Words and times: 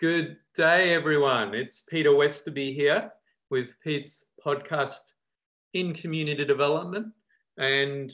Good 0.00 0.36
day, 0.54 0.94
everyone. 0.94 1.56
It's 1.56 1.80
Peter 1.80 2.10
Westoby 2.10 2.72
here 2.72 3.10
with 3.50 3.74
Pete's 3.80 4.26
podcast 4.46 5.14
in 5.74 5.92
community 5.92 6.44
development. 6.44 7.08
And 7.56 8.12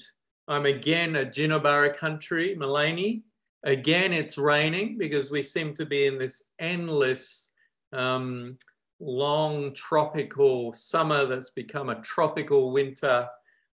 I'm 0.48 0.64
again 0.64 1.14
at 1.14 1.34
Jinibara 1.34 1.94
country, 1.94 2.56
Maleny. 2.58 3.24
Again, 3.64 4.14
it's 4.14 4.38
raining 4.38 4.96
because 4.96 5.30
we 5.30 5.42
seem 5.42 5.74
to 5.74 5.84
be 5.84 6.06
in 6.06 6.16
this 6.16 6.52
endless, 6.58 7.52
um, 7.92 8.56
long 8.98 9.74
tropical 9.74 10.72
summer 10.72 11.26
that's 11.26 11.50
become 11.50 11.90
a 11.90 12.00
tropical 12.00 12.72
winter. 12.72 13.28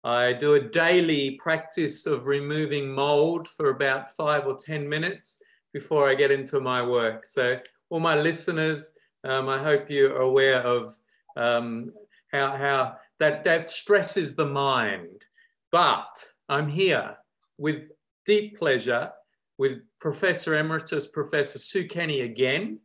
I 0.02 0.32
do 0.32 0.54
a 0.54 0.61
daily 0.61 1.32
practice 1.32 2.06
of 2.06 2.25
removing 2.25 2.90
mold 2.90 3.48
for 3.48 3.68
about 3.68 4.16
five 4.16 4.46
or 4.46 4.56
10 4.56 4.88
minutes 4.88 5.43
before 5.75 6.09
I 6.09 6.14
get 6.14 6.30
into 6.30 6.59
my 6.59 6.80
work. 6.80 7.27
So 7.27 7.59
all 7.91 8.00
my 8.00 8.20
listeners, 8.20 8.93
um, 9.25 9.48
I 9.48 9.62
hope 9.62 9.91
you 9.91 10.06
are 10.12 10.20
aware 10.20 10.62
of 10.62 10.96
um, 11.37 11.92
how, 12.33 12.56
how 12.56 12.96
that, 13.19 13.45
that 13.45 13.70
stresses 13.70 14.34
the 14.34 14.46
mind. 14.46 15.24
But 15.73 16.24
I'm 16.48 16.69
here 16.69 17.16
with 17.56 17.88
deep 18.24 18.59
pleasure 18.59 19.10
with 19.59 19.80
Professor 20.01 20.55
Emeritus 20.55 21.06
Professor 21.06 21.59
Sue 21.59 21.87
Kenny 21.87 22.20
again, 22.20 22.79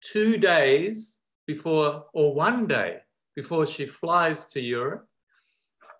two 0.00 0.36
days 0.36 1.16
before, 1.46 2.04
or 2.12 2.34
one 2.34 2.66
day 2.66 2.98
before 3.36 3.66
she 3.66 3.86
flies 3.86 4.46
to 4.46 4.60
Europe. 4.60 5.06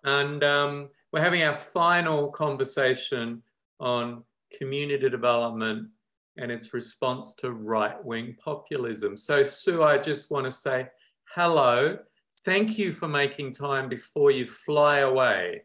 And 0.03 0.43
um, 0.43 0.89
we're 1.11 1.21
having 1.21 1.43
our 1.43 1.55
final 1.55 2.29
conversation 2.29 3.41
on 3.79 4.23
community 4.57 5.09
development 5.09 5.89
and 6.39 6.51
its 6.51 6.73
response 6.73 7.33
to 7.35 7.51
right 7.51 8.03
wing 8.03 8.35
populism. 8.43 9.17
So, 9.17 9.43
Sue, 9.43 9.83
I 9.83 9.97
just 9.97 10.31
want 10.31 10.45
to 10.45 10.51
say 10.51 10.87
hello. 11.35 11.99
Thank 12.45 12.77
you 12.77 12.93
for 12.93 13.07
making 13.07 13.51
time 13.51 13.89
before 13.89 14.31
you 14.31 14.47
fly 14.47 14.99
away. 14.99 15.63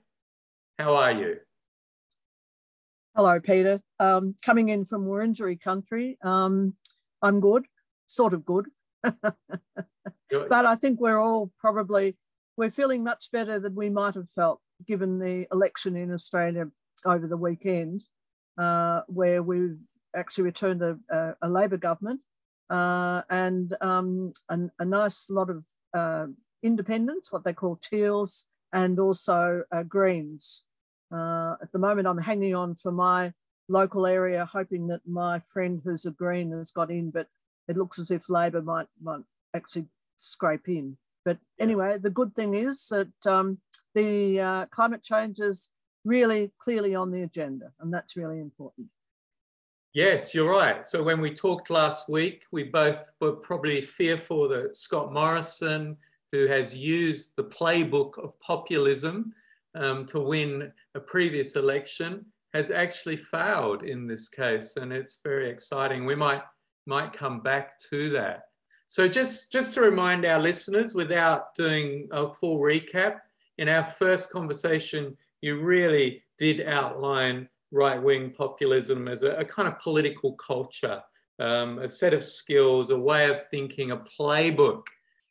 How 0.78 0.97
are 0.97 1.12
you? 1.12 1.36
Hello, 3.14 3.39
Peter. 3.39 3.80
Um, 4.00 4.34
coming 4.42 4.70
in 4.70 4.84
from 4.84 5.06
Wurundjeri 5.06 5.61
country. 5.61 6.19
Um, 6.22 6.75
I'm 7.22 7.39
good, 7.39 7.67
sort 8.08 8.34
of 8.34 8.45
good. 8.45 8.67
but 9.02 9.47
I 10.50 10.75
think 10.75 11.00
we're 11.00 11.20
all 11.20 11.52
probably 11.58 12.17
we're 12.56 12.72
feeling 12.72 13.05
much 13.05 13.30
better 13.30 13.61
than 13.61 13.75
we 13.75 13.91
might 13.91 14.14
have 14.14 14.30
felt 14.30 14.61
given 14.86 15.19
the 15.19 15.47
election 15.52 15.97
in 15.97 16.12
Australia 16.12 16.67
over 17.05 17.27
the 17.27 17.36
weekend, 17.36 18.02
uh, 18.58 19.02
where 19.06 19.42
we've 19.42 19.78
actually 20.17 20.45
returned 20.45 20.83
a, 20.83 20.98
a, 21.11 21.34
a 21.43 21.48
Labor 21.48 21.77
government 21.77 22.20
uh, 22.70 23.23
and 23.31 23.77
um, 23.81 24.33
a, 24.48 24.59
a, 24.79 24.84
nice 24.84 25.29
lot 25.29 25.51
of 25.51 25.65
uh, 25.95 26.27
independents, 26.62 27.31
what 27.31 27.45
they 27.45 27.53
call 27.53 27.77
teals, 27.77 28.47
and 28.73 28.98
also 28.98 29.62
uh, 29.70 29.83
greens. 29.83 30.65
Uh, 31.12 31.55
at 31.62 31.70
the 31.73 31.79
moment, 31.79 32.09
I'm 32.09 32.19
hanging 32.19 32.55
on 32.55 32.75
for 32.75 32.91
my 32.91 33.33
local 33.69 34.07
area, 34.07 34.45
hoping 34.45 34.89
that 34.89 35.01
my 35.07 35.41
friend 35.53 35.81
who's 35.85 36.05
a 36.05 36.11
green 36.11 36.53
has 36.53 36.70
got 36.70 36.91
in, 36.91 37.11
but 37.11 37.29
it 37.69 37.77
looks 37.77 37.98
as 37.98 38.11
if 38.11 38.29
Labor 38.29 38.62
might, 38.62 38.89
might 39.03 39.23
actually 39.55 39.87
scrape 40.17 40.69
in. 40.69 40.97
But 41.25 41.39
anyway, 41.59 41.98
the 41.98 42.11
good 42.11 42.35
thing 42.35 42.55
is 42.55 42.87
that 42.89 43.27
um, 43.27 43.59
the 43.95 44.41
uh, 44.41 44.67
climate 44.67 45.03
change 45.03 45.39
is 45.39 45.70
really 46.05 46.53
clearly 46.59 46.95
on 46.95 47.11
the 47.11 47.23
agenda, 47.23 47.73
and 47.81 47.92
that's 47.92 48.17
really 48.17 48.41
important. 48.41 48.89
Yes, 49.95 50.34
you're 50.34 50.50
right. 50.50 50.84
So 50.84 51.05
when 51.05 51.20
we 51.20 51.31
talked 51.31 51.70
last 51.70 52.09
week, 52.09 52.47
we 52.50 52.64
both 52.64 53.12
were 53.20 53.37
probably 53.37 53.81
fearful 53.81 54.48
that 54.48 54.75
Scott 54.75 55.12
Morrison, 55.12 55.97
who 56.33 56.48
has 56.48 56.75
used 56.75 57.36
the 57.36 57.45
playbook 57.45 58.19
of 58.19 58.39
populism 58.41 59.33
um, 59.77 60.05
to 60.06 60.19
win 60.19 60.73
a 60.96 61.01
previous 61.01 61.55
election, 61.55 62.27
has 62.55 62.73
actually 62.73 63.17
failed 63.17 63.85
in 63.85 64.08
this 64.08 64.29
case, 64.29 64.77
and 64.77 64.92
it's 64.92 65.20
very 65.23 65.48
exciting. 65.48 66.05
We 66.05 66.17
might 66.17 66.42
might 66.86 67.13
come 67.13 67.41
back 67.41 67.79
to 67.91 68.11
that. 68.11 68.48
So 68.89 69.07
just 69.07 69.52
just 69.52 69.74
to 69.74 69.80
remind 69.80 70.27
our 70.27 70.41
listeners, 70.41 70.92
without 70.92 71.55
doing 71.55 72.08
a 72.11 72.35
full 72.35 72.58
recap, 72.58 73.20
in 73.58 73.68
our 73.68 73.85
first 73.85 74.33
conversation, 74.33 75.17
you 75.41 75.61
really 75.61 76.24
did 76.36 76.67
outline 76.67 77.48
right 77.74 78.01
wing 78.01 78.30
populism 78.30 79.08
as 79.08 79.24
a, 79.24 79.33
a, 79.33 79.45
kind 79.45 79.67
of 79.67 79.79
political 79.80 80.33
culture, 80.35 81.02
um, 81.40 81.80
a 81.80 81.89
set 81.89 82.14
of 82.14 82.23
skills, 82.23 82.90
a 82.90 82.98
way 82.98 83.29
of 83.29 83.45
thinking, 83.48 83.90
a 83.90 83.96
playbook. 83.96 84.85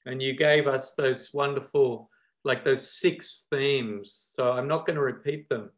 And 0.06 0.22
you 0.22 0.34
gave 0.34 0.68
us 0.68 0.94
those 0.94 1.34
wonderful, 1.34 2.10
like 2.44 2.66
those 2.66 2.92
six 2.92 3.48
themes. 3.50 4.28
So 4.30 4.52
I'm 4.52 4.68
not 4.68 4.86
going 4.86 4.98
to 4.98 5.02
repeat 5.02 5.48
them. 5.48 5.72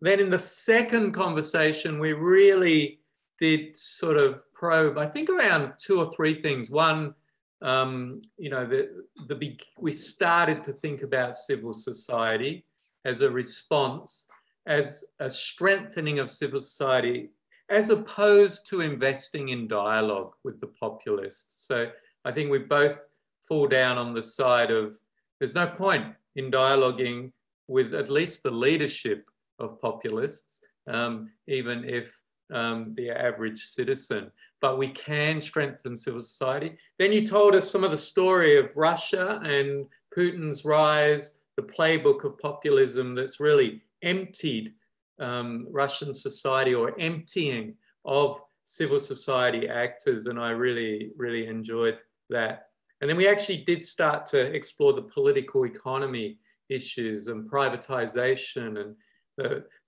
Then 0.00 0.18
in 0.18 0.30
the 0.30 0.38
second 0.38 1.12
conversation, 1.12 1.98
we 1.98 2.14
really 2.14 3.00
did 3.38 3.76
sort 3.76 4.16
of 4.16 4.42
probe, 4.54 4.96
I 4.96 5.06
think, 5.06 5.28
around 5.28 5.74
two 5.78 5.98
or 5.98 6.10
three 6.10 6.40
things. 6.40 6.70
One, 6.70 7.14
um, 7.60 8.22
you 8.38 8.48
know, 8.48 8.66
the, 8.66 9.04
the, 9.28 9.58
we 9.78 9.92
started 9.92 10.64
to 10.64 10.72
think 10.72 11.02
about 11.02 11.34
civil 11.34 11.74
society 11.74 12.64
as 13.04 13.20
a 13.20 13.30
response 13.30 14.26
as 14.66 15.04
a 15.20 15.30
strengthening 15.30 16.18
of 16.18 16.30
civil 16.30 16.60
society 16.60 17.30
as 17.68 17.90
opposed 17.90 18.66
to 18.68 18.80
investing 18.80 19.48
in 19.48 19.66
dialogue 19.66 20.32
with 20.44 20.60
the 20.60 20.68
populists. 20.68 21.66
So 21.66 21.90
I 22.24 22.32
think 22.32 22.50
we 22.50 22.58
both 22.58 23.08
fall 23.40 23.66
down 23.66 23.98
on 23.98 24.14
the 24.14 24.22
side 24.22 24.70
of 24.70 24.98
there's 25.38 25.54
no 25.54 25.66
point 25.66 26.14
in 26.36 26.50
dialoguing 26.50 27.32
with 27.68 27.94
at 27.94 28.10
least 28.10 28.42
the 28.42 28.50
leadership 28.50 29.28
of 29.58 29.80
populists, 29.80 30.60
um, 30.86 31.30
even 31.48 31.84
if 31.84 32.14
um, 32.52 32.94
the 32.96 33.10
average 33.10 33.60
citizen. 33.60 34.30
But 34.60 34.78
we 34.78 34.88
can 34.88 35.40
strengthen 35.40 35.96
civil 35.96 36.20
society. 36.20 36.76
Then 36.98 37.12
you 37.12 37.26
told 37.26 37.54
us 37.54 37.70
some 37.70 37.84
of 37.84 37.90
the 37.90 37.98
story 37.98 38.58
of 38.58 38.76
Russia 38.76 39.40
and 39.44 39.86
Putin's 40.16 40.64
rise, 40.64 41.34
the 41.56 41.62
playbook 41.62 42.24
of 42.24 42.38
populism 42.38 43.14
that's 43.14 43.40
really 43.40 43.82
emptied 44.02 44.74
um, 45.18 45.66
Russian 45.70 46.12
society 46.12 46.74
or 46.74 46.98
emptying 47.00 47.74
of 48.04 48.40
civil 48.64 49.00
society 49.00 49.68
actors. 49.68 50.26
And 50.26 50.38
I 50.38 50.50
really, 50.50 51.10
really 51.16 51.46
enjoyed 51.46 51.98
that. 52.30 52.68
And 53.00 53.08
then 53.10 53.16
we 53.16 53.28
actually 53.28 53.58
did 53.58 53.84
start 53.84 54.26
to 54.26 54.40
explore 54.40 54.92
the 54.92 55.02
political 55.02 55.64
economy 55.64 56.38
issues 56.68 57.28
and 57.28 57.48
privatization 57.48 58.80
and 58.80 58.96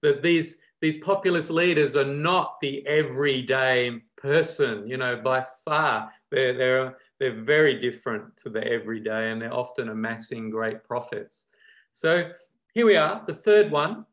that 0.03 0.23
these, 0.23 0.59
these 0.81 0.99
populist 0.99 1.51
leaders 1.51 1.97
are 1.97 2.05
not 2.05 2.61
the 2.61 2.87
everyday 2.87 4.01
person, 4.17 4.87
you 4.87 4.97
know, 4.97 5.17
by 5.17 5.45
far. 5.65 6.13
They're, 6.31 6.53
they're, 6.53 6.97
they're 7.19 7.43
very 7.43 7.81
different 7.81 8.37
to 8.39 8.51
the 8.51 8.65
everyday 8.65 9.31
and 9.31 9.41
they're 9.41 9.55
often 9.55 9.89
amassing 9.89 10.51
great 10.51 10.85
profits. 10.85 11.47
So 11.93 12.31
here 12.75 12.87
we 12.87 12.97
are, 12.97 13.23
the 13.27 13.35
third 13.35 13.71
one. 13.71 14.05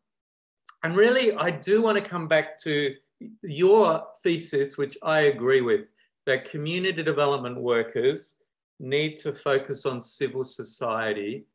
And 0.84 0.96
really, 0.96 1.34
I 1.34 1.50
do 1.50 1.82
want 1.82 1.98
to 1.98 2.04
come 2.04 2.28
back 2.28 2.60
to 2.62 2.96
your 3.42 4.04
thesis, 4.24 4.78
which 4.78 4.98
I 5.04 5.22
agree 5.22 5.62
with, 5.62 5.92
that 6.26 6.50
community 6.50 7.04
development 7.04 7.60
workers 7.60 8.38
need 8.80 9.18
to 9.18 9.32
focus 9.32 9.86
on 9.86 10.00
civil 10.00 10.44
society, 10.44 11.46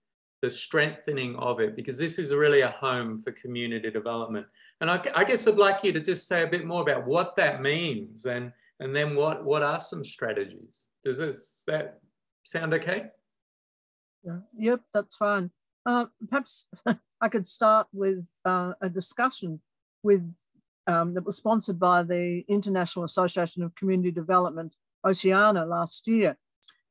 the 0.42 0.50
strengthening 0.50 1.36
of 1.36 1.60
it, 1.60 1.76
because 1.76 1.98
this 1.98 2.18
is 2.18 2.32
really 2.32 2.62
a 2.62 2.70
home 2.70 3.20
for 3.20 3.32
community 3.32 3.90
development. 3.90 4.46
And 4.80 4.90
I, 4.90 5.02
I 5.14 5.24
guess 5.24 5.46
I'd 5.46 5.56
like 5.56 5.84
you 5.84 5.92
to 5.92 6.00
just 6.00 6.26
say 6.26 6.42
a 6.42 6.46
bit 6.46 6.64
more 6.64 6.82
about 6.82 7.06
what 7.06 7.36
that 7.36 7.60
means 7.60 8.24
and, 8.24 8.52
and 8.78 8.96
then 8.96 9.14
what, 9.14 9.44
what 9.44 9.62
are 9.62 9.78
some 9.78 10.04
strategies? 10.04 10.86
Does 11.04 11.18
this, 11.18 11.62
that 11.66 12.00
sound 12.44 12.72
okay? 12.74 13.06
Yeah, 14.24 14.38
yep, 14.56 14.80
that's 14.94 15.16
fine. 15.16 15.50
Uh, 15.86 16.06
perhaps 16.28 16.66
I 17.20 17.28
could 17.28 17.46
start 17.46 17.86
with 17.92 18.26
uh, 18.44 18.72
a 18.80 18.88
discussion 18.88 19.60
with 20.02 20.32
um, 20.86 21.14
that 21.14 21.24
was 21.24 21.36
sponsored 21.36 21.78
by 21.78 22.02
the 22.02 22.44
International 22.48 23.04
Association 23.04 23.62
of 23.62 23.74
Community 23.74 24.10
Development, 24.10 24.74
Oceania, 25.04 25.64
last 25.64 26.06
year. 26.06 26.36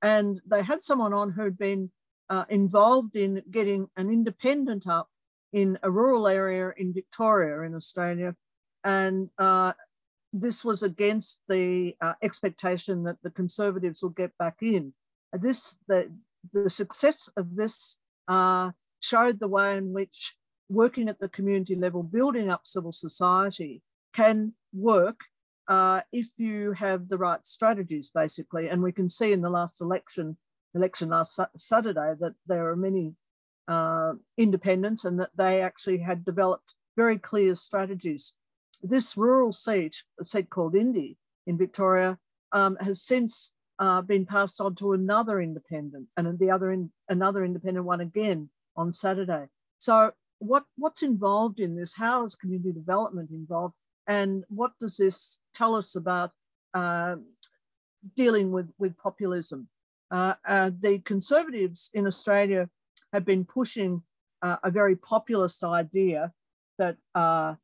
And 0.01 0.39
they 0.45 0.63
had 0.63 0.83
someone 0.83 1.13
on 1.13 1.31
who'd 1.31 1.57
been 1.57 1.91
uh, 2.29 2.45
involved 2.49 3.15
in 3.15 3.41
getting 3.51 3.89
an 3.97 4.09
independent 4.09 4.87
up 4.87 5.09
in 5.51 5.77
a 5.83 5.89
rural 5.89 6.27
area 6.27 6.71
in 6.77 6.93
Victoria, 6.93 7.61
in 7.61 7.75
Australia. 7.75 8.35
And 8.83 9.29
uh, 9.37 9.73
this 10.31 10.63
was 10.63 10.83
against 10.83 11.39
the 11.49 11.95
uh, 12.01 12.13
expectation 12.21 13.03
that 13.03 13.17
the 13.23 13.31
Conservatives 13.31 14.01
will 14.01 14.11
get 14.11 14.37
back 14.37 14.57
in. 14.61 14.93
This, 15.33 15.75
the, 15.87 16.11
the 16.53 16.69
success 16.69 17.29
of 17.35 17.55
this 17.55 17.97
uh, 18.29 18.71
showed 19.01 19.39
the 19.39 19.47
way 19.47 19.75
in 19.75 19.91
which 19.91 20.35
working 20.69 21.09
at 21.09 21.19
the 21.19 21.27
community 21.27 21.75
level, 21.75 22.03
building 22.03 22.49
up 22.49 22.61
civil 22.63 22.91
society 22.93 23.81
can 24.15 24.53
work 24.71 25.19
uh, 25.67 26.01
if 26.11 26.27
you 26.37 26.73
have 26.73 27.09
the 27.09 27.17
right 27.17 27.45
strategies, 27.45 28.09
basically. 28.13 28.69
And 28.69 28.81
we 28.81 28.91
can 28.91 29.09
see 29.09 29.31
in 29.31 29.41
the 29.41 29.49
last 29.49 29.81
election, 29.81 30.37
election 30.73 31.09
last 31.09 31.39
Saturday, 31.57 32.13
that 32.19 32.33
there 32.47 32.69
are 32.69 32.75
many 32.75 33.15
uh, 33.67 34.13
independents 34.37 35.05
and 35.05 35.19
that 35.19 35.31
they 35.35 35.61
actually 35.61 35.99
had 35.99 36.23
developed 36.23 36.75
very 36.95 37.17
clear 37.17 37.55
strategies. 37.55 38.33
This 38.81 39.17
rural 39.17 39.53
seat, 39.53 40.03
a 40.19 40.25
seat 40.25 40.49
called 40.49 40.75
Indi 40.75 41.17
in 41.45 41.57
Victoria, 41.57 42.17
um, 42.51 42.77
has 42.81 43.01
since 43.01 43.51
uh, 43.79 44.01
been 44.01 44.25
passed 44.25 44.59
on 44.59 44.75
to 44.75 44.93
another 44.93 45.41
independent 45.41 46.07
and 46.17 46.37
the 46.37 46.51
other 46.51 46.71
in, 46.71 46.91
another 47.07 47.45
independent 47.45 47.85
one 47.85 48.01
again 48.01 48.49
on 48.75 48.91
Saturday. 48.91 49.47
So 49.77 50.11
what, 50.39 50.65
what's 50.77 51.01
involved 51.01 51.59
in 51.59 51.75
this? 51.75 51.95
How 51.95 52.25
is 52.25 52.35
community 52.35 52.71
development 52.71 53.29
involved? 53.31 53.75
And 54.07 54.43
what 54.49 54.71
does 54.79 54.97
this 54.97 55.39
tell 55.53 55.75
us 55.75 55.95
about 55.95 56.31
uh, 56.73 57.15
dealing 58.17 58.51
with, 58.51 58.69
with 58.77 58.97
populism? 58.97 59.67
Uh, 60.11 60.33
uh, 60.47 60.71
the 60.79 60.99
Conservatives 60.99 61.89
in 61.93 62.07
Australia 62.07 62.69
have 63.13 63.25
been 63.25 63.45
pushing 63.45 64.01
uh, 64.41 64.57
a 64.63 64.71
very 64.71 64.95
populist 64.95 65.63
idea 65.63 66.33
that 66.77 66.97
uh, 67.13 67.55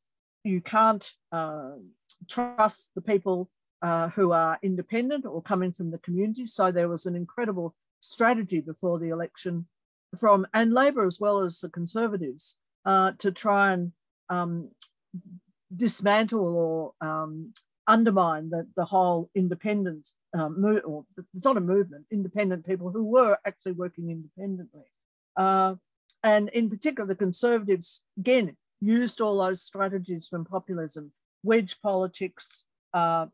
you 0.43 0.61
can't 0.61 1.13
trust 2.29 2.91
the 2.95 3.01
people 3.01 3.49
who 3.81 4.31
are 4.31 4.57
independent 4.61 5.25
or 5.25 5.41
coming 5.41 5.71
from 5.71 5.91
the 5.91 5.99
community. 5.99 6.47
So 6.47 6.71
there 6.71 6.89
was 6.89 7.05
an 7.05 7.15
incredible 7.15 7.75
strategy 7.99 8.59
before 8.59 8.99
the 8.99 9.09
election 9.09 9.67
from 10.19 10.47
and 10.53 10.73
Labor 10.73 11.05
as 11.05 11.19
well 11.19 11.39
as 11.41 11.59
the 11.59 11.69
Conservatives 11.69 12.55
to 12.85 13.31
try 13.33 13.73
and 13.73 13.91
um, 14.29 14.69
dismantle 15.75 16.55
or 17.01 17.07
um, 17.07 17.53
undermine 17.87 18.49
the, 18.49 18.67
the 18.75 18.85
whole 18.85 19.29
independence 19.35 20.13
um, 20.33 20.81
or 20.85 21.05
it's 21.33 21.45
not 21.45 21.57
a 21.57 21.61
movement, 21.61 22.05
independent 22.11 22.65
people 22.65 22.91
who 22.91 23.03
were 23.03 23.37
actually 23.45 23.71
working 23.71 24.09
independently. 24.11 24.83
Uh, 25.37 25.75
and 26.23 26.49
in 26.49 26.69
particular, 26.69 27.07
the 27.07 27.15
Conservatives, 27.15 28.01
again, 28.17 28.57
used 28.81 29.21
all 29.21 29.37
those 29.37 29.61
strategies 29.61 30.27
from 30.27 30.43
populism, 30.43 31.11
wedge 31.43 31.79
politics, 31.81 32.65
uh, 32.93 33.27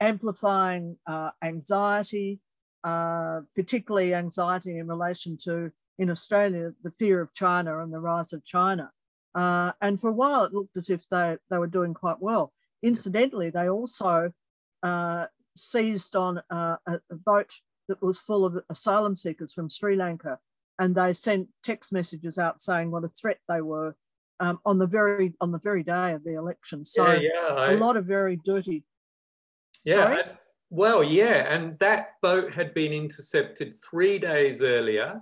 amplifying 0.00 0.96
uh, 1.06 1.30
anxiety, 1.42 2.40
uh, 2.82 3.40
particularly 3.54 4.14
anxiety 4.14 4.78
in 4.78 4.86
relation 4.86 5.38
to, 5.44 5.70
in 5.98 6.10
Australia, 6.10 6.72
the 6.82 6.90
fear 6.92 7.20
of 7.20 7.32
China 7.34 7.82
and 7.82 7.92
the 7.92 8.00
rise 8.00 8.32
of 8.32 8.44
China. 8.44 8.90
Uh, 9.34 9.72
and 9.80 10.00
for 10.00 10.08
a 10.08 10.12
while, 10.12 10.44
it 10.44 10.52
looked 10.52 10.76
as 10.76 10.90
if 10.90 11.08
they, 11.10 11.36
they 11.50 11.58
were 11.58 11.66
doing 11.66 11.94
quite 11.94 12.20
well. 12.20 12.52
Incidentally, 12.82 13.50
they 13.50 13.68
also 13.68 14.32
uh, 14.82 15.26
seized 15.56 16.14
on 16.14 16.42
uh, 16.50 16.76
a, 16.86 17.00
a, 17.10 17.14
boat 17.14 17.50
that 17.88 18.02
was 18.02 18.20
full 18.20 18.44
of 18.44 18.58
asylum 18.70 19.16
seekers 19.16 19.52
from 19.52 19.68
Sri 19.68 19.96
Lanka, 19.96 20.38
and 20.78 20.94
they 20.94 21.12
sent 21.12 21.48
text 21.64 21.92
messages 21.92 22.38
out 22.38 22.60
saying 22.60 22.90
what 22.90 23.04
a 23.04 23.08
threat 23.08 23.38
they 23.48 23.60
were 23.60 23.96
um, 24.40 24.58
on 24.64 24.78
the 24.78 24.86
very 24.86 25.34
on 25.40 25.52
the 25.52 25.58
very 25.58 25.82
day 25.82 26.12
of 26.12 26.24
the 26.24 26.34
election. 26.34 26.84
So 26.84 27.06
yeah, 27.12 27.30
yeah, 27.32 27.54
I, 27.54 27.72
a 27.72 27.76
lot 27.76 27.96
of 27.96 28.04
very 28.04 28.36
dirty. 28.44 28.84
Yeah. 29.84 30.32
well, 30.70 31.04
yeah, 31.04 31.46
and 31.54 31.78
that 31.78 32.20
boat 32.22 32.52
had 32.52 32.74
been 32.74 32.92
intercepted 32.92 33.76
three 33.76 34.18
days 34.18 34.62
earlier 34.62 35.20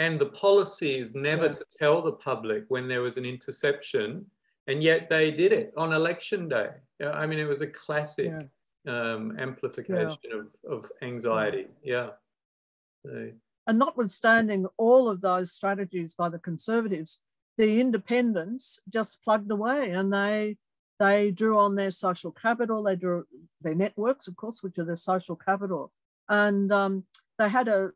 and 0.00 0.18
the 0.18 0.26
policy 0.26 0.98
is 0.98 1.14
never 1.14 1.46
yeah. 1.46 1.52
to 1.52 1.64
tell 1.78 2.00
the 2.00 2.12
public 2.12 2.64
when 2.68 2.88
there 2.88 3.02
was 3.02 3.18
an 3.18 3.26
interception, 3.26 4.24
and 4.66 4.82
yet 4.82 5.10
they 5.10 5.30
did 5.30 5.52
it 5.52 5.74
on 5.76 5.92
election 5.92 6.48
day. 6.48 6.70
I 7.04 7.26
mean, 7.26 7.38
it 7.38 7.46
was 7.46 7.60
a 7.60 7.66
classic 7.66 8.32
yeah. 8.86 9.12
um, 9.12 9.36
amplification 9.38 10.16
yeah. 10.24 10.38
of, 10.38 10.84
of 10.84 10.90
anxiety. 11.02 11.66
Yeah. 11.84 12.10
So. 13.04 13.30
And 13.66 13.78
notwithstanding 13.78 14.66
all 14.78 15.06
of 15.06 15.20
those 15.20 15.52
strategies 15.52 16.14
by 16.14 16.30
the 16.30 16.38
Conservatives, 16.38 17.20
the 17.58 17.78
independents 17.78 18.80
just 18.88 19.22
plugged 19.22 19.50
away 19.50 19.90
and 19.90 20.10
they 20.10 20.56
they 21.00 21.30
drew 21.30 21.58
on 21.58 21.74
their 21.74 21.90
social 21.90 22.30
capital, 22.30 22.82
they 22.82 22.94
drew 22.94 23.24
their 23.62 23.74
networks, 23.74 24.28
of 24.28 24.36
course, 24.36 24.62
which 24.62 24.78
are 24.78 24.84
their 24.84 24.96
social 24.96 25.34
capital. 25.34 25.90
And 26.28 26.70
um, 26.70 27.04
they 27.38 27.48
had 27.48 27.68
a, 27.68 27.90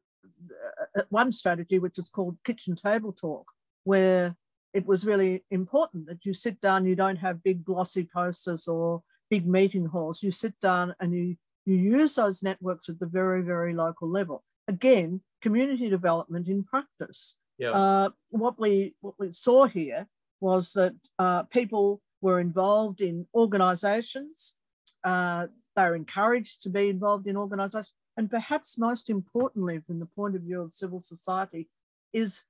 uh, 0.96 1.02
one 1.10 1.30
strategy, 1.30 1.78
which 1.78 1.98
is 1.98 2.08
called 2.08 2.38
kitchen 2.44 2.74
table 2.74 3.12
talk, 3.12 3.46
where 3.84 4.34
it 4.72 4.86
was 4.86 5.04
really 5.04 5.44
important 5.50 6.06
that 6.06 6.24
you 6.24 6.32
sit 6.32 6.60
down, 6.62 6.86
you 6.86 6.96
don't 6.96 7.16
have 7.16 7.44
big 7.44 7.62
glossy 7.62 8.08
posters 8.12 8.66
or 8.66 9.02
big 9.28 9.46
meeting 9.46 9.84
halls. 9.84 10.22
You 10.22 10.30
sit 10.30 10.58
down 10.60 10.94
and 10.98 11.12
you, 11.14 11.36
you 11.66 11.76
use 11.76 12.14
those 12.14 12.42
networks 12.42 12.88
at 12.88 12.98
the 12.98 13.06
very, 13.06 13.42
very 13.42 13.74
local 13.74 14.08
level. 14.08 14.42
Again, 14.66 15.20
community 15.42 15.90
development 15.90 16.48
in 16.48 16.64
practice. 16.64 17.36
Yeah. 17.58 17.70
Uh, 17.70 18.08
what 18.30 18.58
we 18.58 18.94
what 19.02 19.14
we 19.18 19.30
saw 19.30 19.66
here 19.66 20.08
was 20.40 20.72
that 20.72 20.94
uh, 21.18 21.44
people 21.44 22.00
were 22.24 22.40
involved 22.40 23.02
in 23.02 23.26
organisations. 23.34 24.54
Uh, 25.04 25.46
they 25.76 25.82
were 25.82 25.94
encouraged 25.94 26.62
to 26.62 26.70
be 26.70 26.88
involved 26.88 27.26
in 27.26 27.36
organisations, 27.36 27.92
and 28.16 28.30
perhaps 28.30 28.78
most 28.78 29.10
importantly, 29.10 29.78
from 29.86 29.98
the 29.98 30.10
point 30.18 30.34
of 30.34 30.40
view 30.40 30.62
of 30.62 30.74
civil 30.74 31.02
society, 31.02 31.68
is 32.14 32.44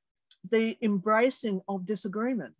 the 0.48 0.76
embracing 0.80 1.60
of 1.66 1.86
disagreement. 1.94 2.54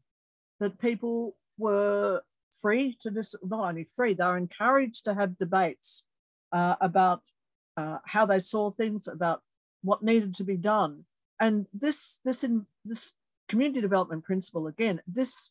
That 0.59 0.81
people 0.81 1.37
were 1.57 2.23
free 2.61 2.99
to 3.03 3.11
dis 3.11 3.37
not 3.45 3.69
only 3.69 3.87
free, 3.97 4.15
they 4.15 4.25
were 4.25 4.45
encouraged 4.49 5.05
to 5.05 5.15
have 5.15 5.39
debates 5.39 6.05
uh, 6.51 6.75
about 6.81 7.21
uh, 7.77 7.99
how 8.15 8.27
they 8.27 8.41
saw 8.41 8.65
things, 8.73 9.07
about 9.07 9.41
what 9.83 10.03
needed 10.03 10.35
to 10.37 10.45
be 10.53 10.57
done. 10.57 10.93
And 11.39 11.67
this 11.73 12.19
this 12.25 12.43
in 12.43 12.67
this 12.85 13.13
community 13.49 13.81
development 13.81 14.25
principle 14.25 14.67
again, 14.67 15.01
this 15.07 15.51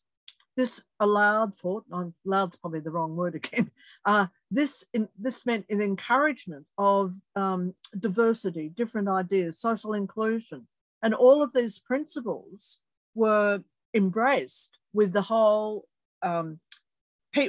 this 0.56 0.82
allowed 1.00 1.56
for, 1.56 1.82
allowed's 2.26 2.56
probably 2.56 2.80
the 2.80 2.90
wrong 2.90 3.16
word 3.16 3.34
again, 3.34 3.70
uh, 4.04 4.26
this, 4.50 4.84
in, 4.92 5.08
this 5.18 5.44
meant 5.44 5.66
an 5.68 5.80
encouragement 5.80 6.66
of 6.78 7.14
um, 7.34 7.74
diversity, 7.98 8.68
different 8.68 9.08
ideas, 9.08 9.58
social 9.58 9.94
inclusion. 9.94 10.66
And 11.02 11.14
all 11.14 11.42
of 11.42 11.52
these 11.52 11.78
principles 11.78 12.78
were 13.14 13.62
embraced 13.92 14.78
with 14.92 15.12
the 15.12 15.22
whole, 15.22 15.86
um, 16.22 16.60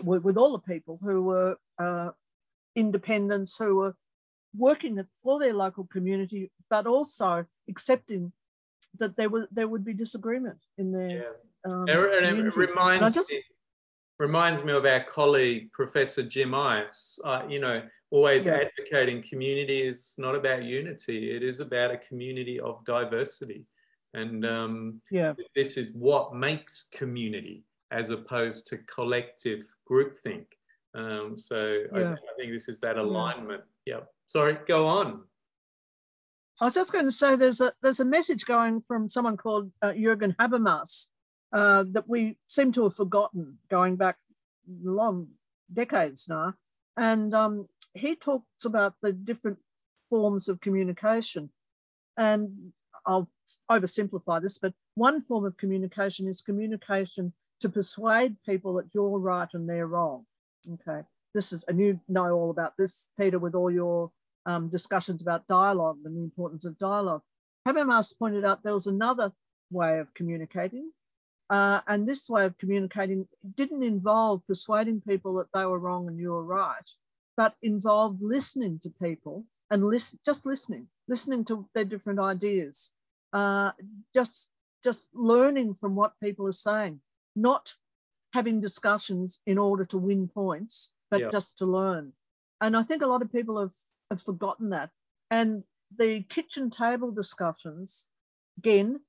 with, 0.04 0.38
all 0.38 0.52
the 0.52 0.74
people 0.74 1.00
who 1.02 1.24
were 1.24 1.58
uh, 1.80 2.10
independents, 2.76 3.56
who 3.58 3.76
were 3.76 3.96
working 4.58 5.02
for 5.24 5.40
their 5.40 5.54
local 5.54 5.86
community, 5.86 6.52
but 6.70 6.88
also 6.88 7.46
accepting 7.70 8.34
that 8.98 9.16
there, 9.16 9.30
was, 9.30 9.46
there 9.52 9.68
would 9.68 9.86
be 9.86 9.94
disagreement 9.94 10.60
in 10.78 10.92
their 10.92 11.10
yeah 11.10 11.24
um, 11.66 11.86
and 11.88 12.40
it 12.40 12.56
reminds 12.56 13.14
just... 13.14 13.30
me 13.30 13.42
reminds 14.20 14.64
me 14.64 14.72
of 14.74 14.86
our 14.86 15.02
colleague 15.02 15.72
Professor 15.72 16.24
Jim 16.24 16.54
Ife. 16.54 16.96
Uh, 17.24 17.44
you 17.50 17.60
know, 17.60 17.82
always 18.12 18.46
yeah. 18.46 18.60
advocating 18.62 19.22
community 19.22 19.82
is 19.82 20.16
not 20.18 20.36
about 20.36 20.64
unity; 20.64 21.32
it 21.32 21.44
is 21.44 21.60
about 21.60 21.92
a 21.92 21.98
community 21.98 22.60
of 22.60 22.84
diversity, 22.86 23.66
and 24.14 24.46
um, 24.46 25.02
yeah, 25.12 25.34
this 25.56 25.78
is 25.78 25.94
what 25.94 26.36
makes 26.36 26.86
community 26.92 27.64
as 27.92 28.10
opposed 28.10 28.68
to 28.68 28.78
collective 28.80 29.66
groupthink. 29.90 30.46
Um, 30.94 31.38
so 31.38 31.84
yeah. 31.94 32.00
I, 32.00 32.14
I, 32.14 32.18
think 32.38 32.52
this 32.52 32.70
is 32.70 32.80
that 32.80 32.98
alignment. 32.98 33.64
Yeah. 33.86 33.96
yeah. 33.96 34.02
Sorry, 34.28 34.58
go 34.68 34.88
on. 34.88 35.24
I 36.60 36.66
was 36.66 36.74
just 36.74 36.94
going 36.94 37.06
to 37.06 37.12
say 37.12 37.36
there's 37.36 37.60
a 37.60 37.74
there's 37.82 38.00
a 38.00 38.06
message 38.06 38.46
going 38.46 38.82
from 38.82 39.10
someone 39.10 39.36
called 39.36 39.72
uh, 39.82 39.92
Jürgen 39.92 40.36
Habermas, 40.38 41.08
uh, 41.56 41.86
that 41.88 42.10
we 42.10 42.38
seem 42.48 42.74
to 42.74 42.84
have 42.84 42.96
forgotten 42.96 43.58
going 43.70 43.96
back 43.96 44.18
long 44.84 45.30
decades 45.74 46.28
now. 46.28 46.54
And 46.98 47.34
um, 47.34 47.70
he 47.94 48.16
talks 48.16 48.66
about 48.66 48.96
the 49.02 49.14
different 49.14 49.60
forms 50.10 50.50
of 50.50 50.60
communication. 50.60 51.50
And 52.18 52.74
I'll 53.06 53.30
oversimplify 53.72 54.42
this, 54.42 54.58
but 54.58 54.74
one 54.96 55.22
form 55.22 55.46
of 55.46 55.56
communication 55.56 56.28
is 56.28 56.42
communication 56.42 57.32
to 57.62 57.70
persuade 57.70 58.36
people 58.46 58.74
that 58.74 58.88
you're 58.94 59.18
right 59.18 59.48
and 59.54 59.70
they're 59.70 59.88
wrong. 59.88 60.26
Okay. 60.70 61.08
This 61.34 61.54
is, 61.54 61.64
and 61.70 61.80
you 61.80 62.02
know 62.10 62.32
all 62.32 62.50
about 62.50 62.74
this, 62.78 63.10
Peter, 63.18 63.40
with 63.40 63.56
all 63.56 63.72
your 63.72 64.12
um, 64.46 64.68
discussions 64.68 65.22
about 65.22 65.48
dialogue 65.48 66.00
and 66.04 66.18
the 66.18 66.22
importance 66.22 66.66
of 66.66 66.78
dialogue. 66.78 67.22
Habermas 67.66 68.18
pointed 68.18 68.44
out 68.44 68.64
there 68.64 68.74
was 68.74 68.88
another 68.88 69.32
way 69.72 70.00
of 70.00 70.14
communicating, 70.14 70.92
uh, 71.50 71.82
and 71.88 72.08
this 72.08 72.30
way 72.30 72.46
of 72.46 72.58
communicating 72.58 73.28
didn't 73.56 73.84
involve 73.84 74.46
persuading 74.48 75.02
people 75.08 75.36
that 75.36 75.48
they 75.54 75.66
were 75.66 75.80
wrong 75.80 76.08
and 76.08 76.20
you 76.20 76.32
were 76.32 76.44
right, 76.44 76.90
but 77.38 77.56
involved 77.62 78.22
listening 78.22 78.80
to 78.84 78.90
people 79.02 79.46
and 79.70 79.84
listen, 79.86 80.20
just 80.26 80.46
listening, 80.46 80.88
listening 81.08 81.46
to 81.46 81.68
their 81.74 81.86
different 81.86 82.20
ideas, 82.20 82.92
uh, 83.34 83.72
just 84.14 84.50
just 84.84 85.10
learning 85.14 85.76
from 85.80 85.96
what 85.96 86.14
people 86.22 86.48
are 86.48 86.54
saying, 86.54 87.00
not 87.36 87.74
having 88.34 88.62
discussions 88.62 89.40
in 89.48 89.58
order 89.58 89.84
to 89.84 89.98
win 89.98 90.28
points, 90.28 90.94
but 91.10 91.22
yeah. 91.22 91.30
just 91.32 91.58
to 91.58 91.66
learn. 91.66 92.14
and 92.62 92.78
I 92.78 92.84
think 92.84 93.02
a 93.02 93.08
lot 93.08 93.22
of 93.22 93.32
people 93.32 93.60
have, 93.60 93.74
have 94.10 94.22
forgotten 94.22 94.70
that. 94.70 94.92
And 95.32 95.64
the 95.98 96.22
kitchen 96.30 96.70
table 96.70 97.12
discussions, 97.12 98.08
again, 98.58 99.00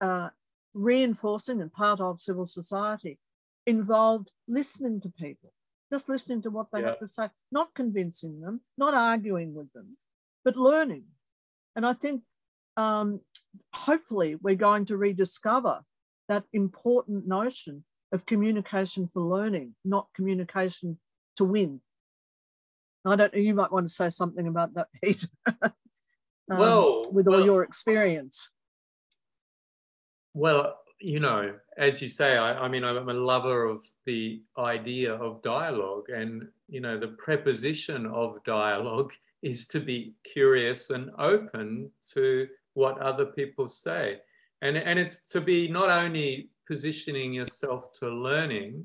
uh, 0.00 0.28
reinforcing 0.74 1.60
and 1.60 1.72
part 1.72 2.00
of 2.00 2.20
civil 2.20 2.46
society, 2.46 3.18
involved 3.66 4.30
listening 4.46 5.00
to 5.00 5.08
people, 5.08 5.52
just 5.92 6.08
listening 6.08 6.42
to 6.42 6.50
what 6.50 6.66
they 6.72 6.80
yeah. 6.80 6.88
have 6.88 6.98
to 6.98 7.08
say, 7.08 7.28
not 7.50 7.74
convincing 7.74 8.40
them, 8.40 8.60
not 8.76 8.94
arguing 8.94 9.54
with 9.54 9.72
them, 9.72 9.96
but 10.44 10.56
learning. 10.56 11.04
And 11.76 11.86
I 11.86 11.92
think 11.94 12.22
um, 12.76 13.20
hopefully 13.72 14.36
we're 14.40 14.54
going 14.54 14.86
to 14.86 14.96
rediscover 14.96 15.82
that 16.28 16.44
important 16.52 17.26
notion 17.26 17.84
of 18.12 18.26
communication 18.26 19.08
for 19.08 19.22
learning, 19.22 19.74
not 19.84 20.08
communication 20.14 20.98
to 21.36 21.44
win. 21.44 21.80
I 23.06 23.16
don't 23.16 23.34
know, 23.34 23.40
you 23.40 23.54
might 23.54 23.72
want 23.72 23.86
to 23.86 23.92
say 23.92 24.08
something 24.08 24.46
about 24.46 24.74
that, 24.74 24.88
Pete. 25.02 25.26
um, 25.46 25.72
well, 26.48 27.10
with 27.12 27.26
all 27.26 27.34
well, 27.34 27.44
your 27.44 27.62
experience. 27.62 28.48
Well, 30.34 30.80
you 31.00 31.20
know, 31.20 31.54
as 31.76 32.02
you 32.02 32.08
say, 32.08 32.36
I, 32.36 32.64
I, 32.64 32.68
mean, 32.68 32.84
I'm 32.84 33.08
a 33.08 33.14
lover 33.14 33.66
of 33.66 33.84
the 34.04 34.42
idea 34.58 35.14
of 35.14 35.42
dialogue, 35.42 36.08
and 36.08 36.48
you 36.68 36.80
know, 36.80 36.98
the 36.98 37.08
preposition 37.08 38.06
of 38.06 38.42
dialogue 38.44 39.12
is 39.42 39.66
to 39.68 39.80
be 39.80 40.14
curious 40.24 40.90
and 40.90 41.10
open 41.18 41.90
to 42.12 42.48
what 42.74 42.98
other 42.98 43.26
people 43.26 43.68
say, 43.68 44.18
and 44.62 44.76
and 44.76 44.98
it's 44.98 45.20
to 45.26 45.40
be 45.40 45.68
not 45.68 45.90
only 45.90 46.48
positioning 46.66 47.32
yourself 47.32 47.92
to 48.00 48.08
learning, 48.08 48.84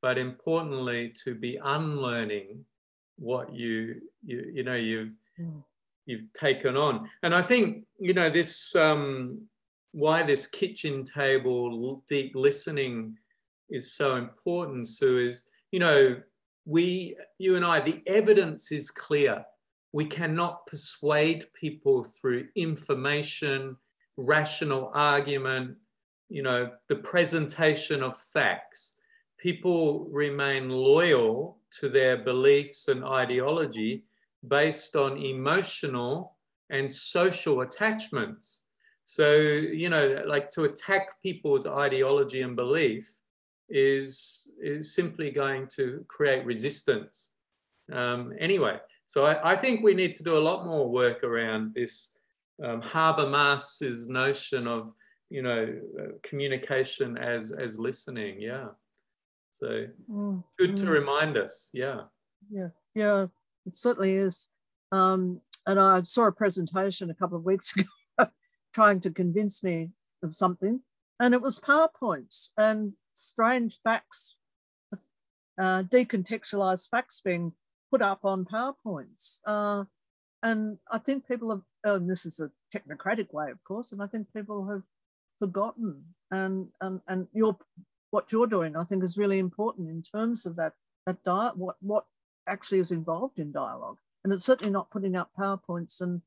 but 0.00 0.16
importantly 0.16 1.12
to 1.24 1.34
be 1.34 1.58
unlearning 1.62 2.64
what 3.18 3.52
you 3.52 4.00
you 4.24 4.50
you 4.54 4.62
know 4.62 4.74
you've 4.74 5.12
mm. 5.38 5.62
you've 6.06 6.32
taken 6.32 6.76
on. 6.76 7.10
And 7.22 7.34
I 7.34 7.42
think 7.42 7.84
you 7.98 8.14
know 8.14 8.30
this 8.30 8.74
um, 8.76 9.48
why 9.96 10.22
this 10.22 10.46
kitchen 10.46 11.04
table 11.04 12.02
deep 12.06 12.32
listening 12.34 13.16
is 13.70 13.94
so 13.94 14.16
important, 14.16 14.86
Sue, 14.86 15.16
is, 15.16 15.44
you 15.72 15.78
know, 15.78 16.20
we, 16.66 17.16
you 17.38 17.56
and 17.56 17.64
I, 17.64 17.80
the 17.80 18.02
evidence 18.06 18.72
is 18.72 18.90
clear. 18.90 19.42
We 19.92 20.04
cannot 20.04 20.66
persuade 20.66 21.46
people 21.54 22.04
through 22.04 22.48
information, 22.56 23.74
rational 24.18 24.90
argument, 24.92 25.78
you 26.28 26.42
know, 26.42 26.72
the 26.90 26.96
presentation 26.96 28.02
of 28.02 28.18
facts. 28.18 28.96
People 29.38 30.10
remain 30.10 30.68
loyal 30.68 31.56
to 31.80 31.88
their 31.88 32.18
beliefs 32.18 32.88
and 32.88 33.02
ideology 33.02 34.04
based 34.46 34.94
on 34.94 35.16
emotional 35.16 36.36
and 36.68 36.92
social 36.92 37.62
attachments. 37.62 38.64
So, 39.08 39.36
you 39.36 39.88
know, 39.88 40.24
like 40.26 40.50
to 40.50 40.64
attack 40.64 41.22
people's 41.22 41.64
ideology 41.64 42.42
and 42.42 42.56
belief 42.56 43.08
is, 43.68 44.50
is 44.60 44.96
simply 44.96 45.30
going 45.30 45.68
to 45.76 46.04
create 46.08 46.44
resistance. 46.44 47.34
Um, 47.92 48.32
anyway, 48.40 48.78
so 49.04 49.24
I, 49.24 49.52
I, 49.52 49.54
think 49.54 49.84
we 49.84 49.94
need 49.94 50.16
to 50.16 50.24
do 50.24 50.36
a 50.36 50.40
lot 50.42 50.66
more 50.66 50.90
work 50.90 51.22
around 51.22 51.72
this 51.72 52.10
um, 52.60 52.82
Habermas's 52.82 54.08
notion 54.08 54.66
of, 54.66 54.92
you 55.30 55.42
know, 55.42 55.72
uh, 56.00 56.06
communication 56.24 57.16
as, 57.16 57.52
as 57.52 57.78
listening. 57.78 58.40
Yeah. 58.40 58.70
So 59.52 59.86
mm. 60.10 60.42
good 60.58 60.72
mm. 60.72 60.78
to 60.78 60.90
remind 60.90 61.38
us. 61.38 61.70
Yeah. 61.72 62.00
Yeah. 62.50 62.70
Yeah, 62.96 63.26
it 63.66 63.76
certainly 63.76 64.14
is. 64.14 64.48
Um, 64.90 65.42
and 65.64 65.78
I 65.78 66.02
saw 66.02 66.26
a 66.26 66.32
presentation 66.32 67.08
a 67.08 67.14
couple 67.14 67.38
of 67.38 67.44
weeks 67.44 67.72
ago 67.76 67.86
trying 68.76 69.00
to 69.00 69.10
convince 69.10 69.64
me 69.64 69.88
of 70.22 70.34
something. 70.34 70.80
And 71.18 71.32
it 71.32 71.40
was 71.40 71.58
PowerPoints 71.58 72.50
and 72.58 72.92
strange 73.14 73.78
facts, 73.82 74.36
uh, 74.92 75.82
decontextualized 75.84 76.86
facts 76.90 77.22
being 77.24 77.52
put 77.90 78.02
up 78.02 78.26
on 78.26 78.44
PowerPoints. 78.44 79.38
Uh, 79.46 79.84
and 80.42 80.76
I 80.92 80.98
think 80.98 81.26
people 81.26 81.48
have, 81.48 81.62
oh, 81.86 81.94
and 81.94 82.10
this 82.10 82.26
is 82.26 82.38
a 82.38 82.50
technocratic 82.70 83.32
way, 83.32 83.50
of 83.50 83.64
course, 83.64 83.92
and 83.92 84.02
I 84.02 84.08
think 84.08 84.26
people 84.34 84.68
have 84.68 84.82
forgotten. 85.38 86.04
And, 86.30 86.68
and, 86.82 87.00
and 87.08 87.28
your, 87.32 87.56
what 88.10 88.30
you're 88.30 88.46
doing, 88.46 88.76
I 88.76 88.84
think, 88.84 89.02
is 89.02 89.16
really 89.16 89.38
important 89.38 89.88
in 89.88 90.02
terms 90.02 90.44
of 90.44 90.56
that, 90.56 90.74
that 91.06 91.24
diet, 91.24 91.56
what, 91.56 91.76
what 91.80 92.04
actually 92.46 92.80
is 92.80 92.90
involved 92.90 93.38
in 93.38 93.52
dialogue. 93.52 93.96
And 94.22 94.34
it's 94.34 94.44
certainly 94.44 94.70
not 94.70 94.90
putting 94.90 95.16
up 95.16 95.30
PowerPoints 95.38 96.02
and 96.02 96.20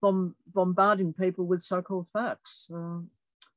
bomb, 0.00 0.34
bombarding 0.52 1.12
people 1.12 1.46
with 1.46 1.62
so-called 1.62 2.06
facts. 2.12 2.70
Uh, 2.74 3.00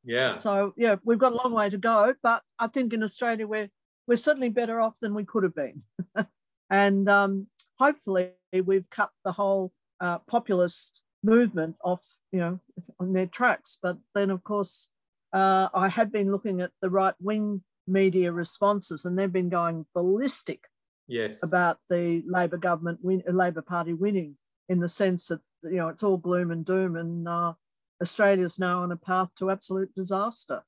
yeah. 0.03 0.35
So 0.35 0.73
yeah, 0.77 0.95
we've 1.03 1.19
got 1.19 1.33
a 1.33 1.35
long 1.35 1.53
way 1.53 1.69
to 1.69 1.77
go, 1.77 2.15
but 2.23 2.43
I 2.59 2.67
think 2.67 2.93
in 2.93 3.03
Australia 3.03 3.47
we're 3.47 3.69
we're 4.07 4.17
certainly 4.17 4.49
better 4.49 4.81
off 4.81 4.99
than 4.99 5.13
we 5.13 5.23
could 5.23 5.43
have 5.43 5.55
been, 5.55 5.83
and 6.69 7.07
um, 7.07 7.47
hopefully 7.79 8.31
we've 8.65 8.89
cut 8.89 9.11
the 9.23 9.31
whole 9.31 9.71
uh, 9.99 10.17
populist 10.19 11.01
movement 11.23 11.75
off, 11.83 12.03
you 12.31 12.39
know, 12.39 12.59
on 12.99 13.13
their 13.13 13.27
tracks. 13.27 13.77
But 13.81 13.97
then 14.15 14.31
of 14.31 14.43
course, 14.43 14.89
uh, 15.33 15.69
I 15.73 15.87
have 15.87 16.11
been 16.11 16.31
looking 16.31 16.61
at 16.61 16.71
the 16.81 16.89
right 16.89 17.15
wing 17.19 17.61
media 17.87 18.31
responses, 18.31 19.05
and 19.05 19.17
they've 19.17 19.31
been 19.31 19.49
going 19.49 19.85
ballistic. 19.93 20.65
Yes. 21.07 21.43
About 21.43 21.77
the 21.89 22.23
Labor 22.25 22.55
government 22.57 22.99
win, 23.01 23.21
Labor 23.29 23.61
Party 23.61 23.91
winning 23.91 24.37
in 24.69 24.79
the 24.79 24.87
sense 24.87 25.27
that 25.27 25.41
you 25.63 25.77
know 25.77 25.89
it's 25.89 26.03
all 26.03 26.17
gloom 26.17 26.51
and 26.51 26.65
doom, 26.65 26.95
and 26.95 27.27
uh, 27.27 27.53
Australia's 28.01 28.59
now 28.59 28.83
on 28.83 28.91
a 28.91 28.97
path 28.97 29.29
to 29.37 29.51
absolute 29.51 29.93
disaster. 29.95 30.63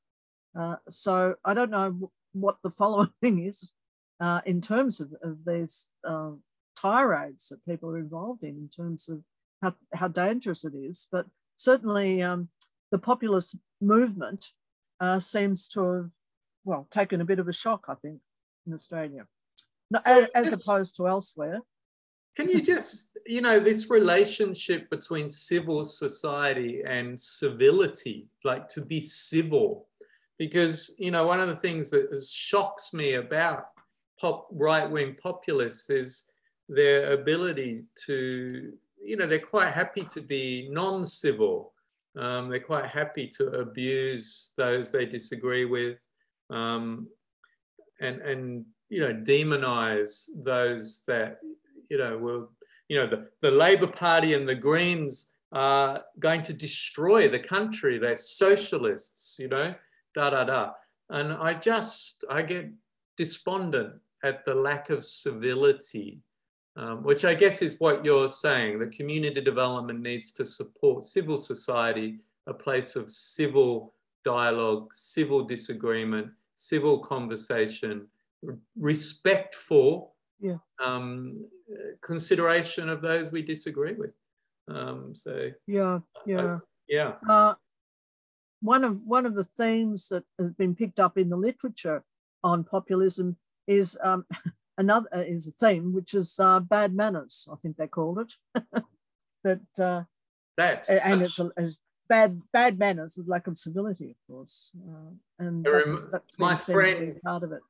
Uh, 0.58 0.76
so 0.90 1.36
I 1.44 1.54
don't 1.54 1.72
know 1.72 2.12
what 2.34 2.58
the 2.64 2.70
following 2.70 3.12
is 3.22 3.74
uh, 4.20 4.42
in 4.46 4.62
terms 4.62 5.00
of, 5.00 5.14
of 5.22 5.46
these 5.46 5.90
uh, 6.08 6.32
tirades 6.80 7.50
that 7.50 7.66
people 7.66 7.90
are 7.90 7.98
involved 7.98 8.44
in, 8.44 8.50
in 8.50 8.70
terms 8.76 9.10
of 9.10 9.22
how, 9.62 9.74
how 9.94 10.08
dangerous 10.08 10.64
it 10.64 10.74
is. 10.76 11.08
But 11.12 11.26
certainly 11.58 12.22
um, 12.22 12.50
the 12.92 13.00
populist 13.00 13.58
movement 13.82 14.48
uh, 15.00 15.20
seems 15.20 15.68
to 15.70 15.82
have, 15.84 16.10
well, 16.64 16.88
taken 16.92 17.22
a 17.22 17.26
bit 17.26 17.40
of 17.40 17.48
a 17.48 17.54
shock, 17.54 17.86
I 17.88 17.96
think, 17.96 18.20
in 18.68 18.74
Australia, 18.74 19.26
so 19.92 20.00
as, 20.06 20.28
as 20.36 20.54
opposed 20.54 20.96
to 20.98 21.08
elsewhere. 21.08 21.62
Can 22.36 22.50
you 22.50 22.62
just, 22.62 23.18
you 23.28 23.42
know, 23.42 23.60
this 23.60 23.90
relationship 23.90 24.90
between 24.90 25.30
civil 25.30 25.86
society 25.86 26.82
and 26.86 27.20
civility, 27.20 28.28
like 28.44 28.68
to 28.70 28.82
be 28.82 29.00
civil, 29.02 29.88
because, 30.40 30.96
you 30.98 31.12
know, 31.12 31.28
one 31.28 31.40
of 31.40 31.48
the 31.48 31.56
things 31.56 31.92
that 31.92 32.10
shocks 32.28 32.94
me 32.94 33.16
about 33.16 33.68
pop 34.20 34.48
right 34.52 34.90
wing 34.90 35.16
populists 35.22 35.90
is 35.90 36.24
their 36.68 37.14
ability 37.14 37.84
to, 38.06 38.74
you 39.02 39.16
know, 39.16 39.28
they're 39.28 39.40
quite 39.40 39.72
happy 39.72 40.04
to 40.06 40.22
be 40.22 40.70
non 40.72 41.06
civil. 41.06 41.74
Um, 42.18 42.50
they're 42.50 42.60
quite 42.60 42.86
happy 42.88 43.28
to 43.38 43.48
abuse 43.60 44.52
those 44.56 44.92
they 44.92 45.06
disagree 45.06 45.66
with 45.66 46.00
um, 46.52 47.08
and, 48.02 48.22
and, 48.22 48.66
you 48.90 49.02
know, 49.02 49.14
demonize 49.14 50.30
those 50.36 51.02
that 51.08 51.40
you 51.94 52.00
know, 52.00 52.48
you 52.90 52.98
know, 52.98 53.08
the, 53.08 53.28
the 53.42 53.52
Labour 53.52 53.86
Party 53.86 54.34
and 54.34 54.50
the 54.50 54.56
Greens 54.56 55.28
are 55.52 56.02
going 56.18 56.42
to 56.42 56.54
destroy 56.54 57.30
the 57.30 57.40
country. 57.40 58.00
They're 58.00 58.16
socialists, 58.16 59.38
you 59.38 59.48
know, 59.48 59.76
da 60.16 60.32
da 60.32 60.44
da. 60.44 60.72
And 61.12 61.34
I 61.34 61.54
just, 61.54 62.26
I 62.32 62.42
get 62.42 62.72
despondent 63.16 63.94
at 64.24 64.44
the 64.44 64.56
lack 64.56 64.90
of 64.90 65.04
civility, 65.04 66.20
um, 66.76 67.04
which 67.04 67.26
I 67.26 67.36
guess 67.36 67.62
is 67.62 67.76
what 67.78 68.04
you're 68.04 68.30
saying. 68.30 68.80
The 68.80 68.88
community 68.88 69.42
development 69.42 70.02
needs 70.02 70.32
to 70.34 70.46
support 70.46 71.04
civil 71.04 71.38
society, 71.38 72.22
a 72.48 72.54
place 72.56 72.96
of 72.96 73.12
civil 73.12 73.94
dialogue, 74.26 74.96
civil 74.96 75.44
disagreement, 75.44 76.32
civil 76.56 76.98
conversation, 76.98 78.08
respect 78.80 79.54
for 79.54 80.10
yeah. 80.40 80.58
um, 80.84 81.46
consideration 82.02 82.90
of 82.90 83.02
those 83.02 83.32
we 83.32 83.42
disagree 83.42 83.94
with. 83.94 84.14
Um, 84.68 85.14
so 85.14 85.52
yeah, 85.68 86.00
yeah, 86.26 86.56
I, 86.56 86.60
yeah. 86.88 87.14
Uh, 87.28 87.56
one 88.62 88.84
of 88.84 89.02
one 89.06 89.26
of 89.26 89.36
the 89.36 89.44
themes 89.44 90.08
that 90.10 90.24
has 90.40 90.54
been 90.54 90.76
picked 90.76 91.00
up 91.00 91.18
in 91.18 91.30
the 91.30 91.38
literature 91.38 92.04
on 92.44 92.64
populism 92.64 93.38
is 93.68 93.98
um, 94.02 94.26
another 94.78 95.08
uh, 95.14 95.20
is 95.20 95.48
a 95.48 95.52
theme 95.52 95.94
which 95.94 96.14
is 96.14 96.40
uh, 96.40 96.60
bad 96.60 96.96
manners. 96.96 97.48
I 97.52 97.56
think 97.58 97.78
they 97.78 97.88
called 97.88 98.20
it. 98.20 98.64
but 99.44 99.84
uh, 99.84 100.04
that's 100.56 100.90
and 100.90 101.22
it's, 101.22 101.40
a, 101.40 101.52
it's 101.58 101.80
bad 102.08 102.42
bad 102.54 102.80
manners 102.80 103.18
is 103.18 103.28
lack 103.28 103.48
of 103.48 103.58
civility, 103.58 104.12
of 104.12 104.34
course, 104.34 104.72
uh, 104.90 105.12
and 105.40 105.66
that's, 105.66 106.06
that's 106.06 106.40
my 106.40 106.58
friend 106.58 107.20
part 107.22 107.44
of 107.44 107.52
it 107.52 107.62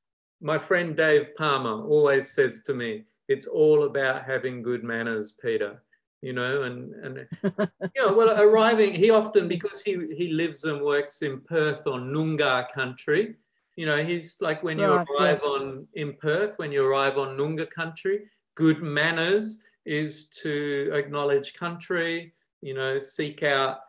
my 0.43 0.59
friend 0.59 0.95
Dave 0.95 1.35
Palmer 1.35 1.87
always 1.87 2.29
says 2.29 2.61
to 2.63 2.73
me, 2.73 3.05
it's 3.27 3.47
all 3.47 3.83
about 3.83 4.23
having 4.23 4.61
good 4.61 4.83
manners, 4.83 5.33
Peter. 5.33 5.81
You 6.21 6.33
know, 6.33 6.63
and 6.63 6.93
and 6.95 7.27
you 7.43 8.05
know, 8.05 8.13
well, 8.13 8.41
arriving 8.41 8.93
he 8.93 9.09
often 9.09 9.47
because 9.47 9.81
he 9.81 10.07
he 10.15 10.31
lives 10.31 10.63
and 10.63 10.81
works 10.81 11.21
in 11.21 11.41
Perth 11.41 11.85
or 11.85 11.99
Noongar 11.99 12.71
country. 12.71 13.35
You 13.75 13.87
know, 13.87 13.97
he's 13.97 14.37
like 14.39 14.63
when 14.63 14.79
you 14.79 14.93
right, 14.93 15.07
arrive 15.19 15.41
yes. 15.41 15.43
on 15.43 15.87
in 15.95 16.13
Perth, 16.13 16.57
when 16.57 16.71
you 16.71 16.85
arrive 16.85 17.17
on 17.17 17.37
Noongar 17.37 17.69
country, 17.69 18.21
good 18.55 18.81
manners 18.81 19.61
is 19.85 20.27
to 20.41 20.91
acknowledge 20.93 21.55
country. 21.55 22.33
You 22.61 22.75
know, 22.75 22.99
seek 22.99 23.43
out 23.43 23.79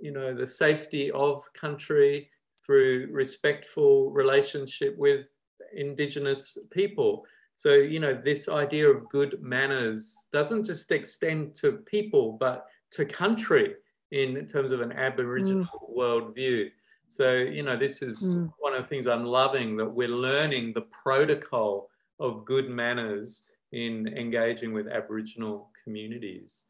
you 0.00 0.12
know 0.12 0.34
the 0.34 0.46
safety 0.46 1.10
of 1.10 1.42
country 1.54 2.28
through 2.64 3.08
respectful 3.10 4.10
relationship 4.10 4.96
with 4.96 5.32
indigenous 5.74 6.58
people 6.70 7.24
so, 7.58 7.72
you 7.72 7.98
know, 7.98 8.14
this 8.14 8.48
idea 8.48 8.88
of 8.88 9.08
good 9.08 9.42
manners 9.42 10.28
doesn't 10.30 10.62
just 10.62 10.92
extend 10.92 11.56
to 11.56 11.72
people, 11.72 12.36
but 12.38 12.66
to 12.92 13.04
country 13.04 13.74
in 14.12 14.46
terms 14.46 14.70
of 14.70 14.80
an 14.80 14.92
Aboriginal 14.92 15.64
mm. 15.64 15.98
worldview. 15.98 16.70
So, 17.08 17.32
you 17.32 17.64
know, 17.64 17.76
this 17.76 18.00
is 18.00 18.22
mm. 18.22 18.48
one 18.60 18.74
of 18.74 18.82
the 18.82 18.88
things 18.88 19.08
I'm 19.08 19.24
loving 19.24 19.76
that 19.76 19.90
we're 19.90 20.06
learning 20.06 20.72
the 20.72 20.82
protocol 20.82 21.88
of 22.20 22.44
good 22.44 22.70
manners 22.70 23.42
in 23.72 24.06
engaging 24.06 24.72
with 24.72 24.86
Aboriginal 24.86 25.70
communities. 25.82 26.62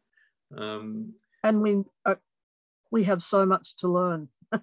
Um, 0.57 1.12
and 1.45 1.61
we, 1.61 1.83
uh, 2.07 2.14
we 2.90 3.04
have 3.04 3.23
so 3.23 3.45
much 3.45 3.76
to 3.76 3.88
learn, 3.88 4.30